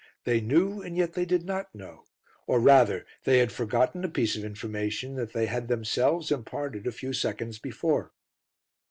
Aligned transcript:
They 0.23 0.41
knew, 0.41 0.81
and 0.81 0.97
yet 0.97 1.13
they 1.13 1.25
did 1.25 1.45
not 1.45 1.75
know; 1.75 2.05
or, 2.47 2.59
rather, 2.59 3.05
they 3.23 3.37
had 3.37 3.51
forgotten 3.51 4.03
a 4.03 4.09
piece 4.09 4.35
of 4.35 4.43
information 4.43 5.13
that 5.17 5.33
they 5.33 5.45
had 5.45 5.67
themselves 5.67 6.31
imparted 6.31 6.87
a 6.87 6.91
few 6.91 7.13
seconds 7.13 7.59
before. 7.59 8.11